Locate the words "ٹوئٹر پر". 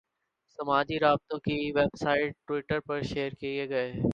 2.47-3.01